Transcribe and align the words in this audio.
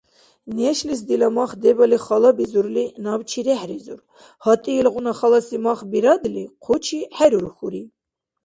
Нешлис 0.57 1.01
дила 1.09 1.29
мах 1.37 1.51
дебали 1.63 1.97
халабизурли, 2.05 2.85
набчи 3.03 3.39
рехӀризур: 3.45 3.99
«ГьатӀи 4.43 4.71
илгъуна 4.79 5.13
халаси 5.19 5.57
мах 5.65 5.79
бирадли, 5.91 6.43
хъучи 6.63 6.99
хӀерурхьури». 7.15 7.83